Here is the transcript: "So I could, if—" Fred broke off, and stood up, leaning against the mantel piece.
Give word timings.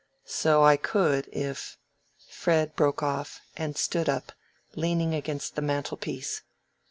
"So 0.25 0.63
I 0.63 0.77
could, 0.77 1.29
if—" 1.31 1.77
Fred 2.27 2.75
broke 2.75 3.03
off, 3.03 3.39
and 3.55 3.77
stood 3.77 4.09
up, 4.09 4.31
leaning 4.73 5.13
against 5.13 5.53
the 5.53 5.61
mantel 5.61 5.95
piece. 5.95 6.41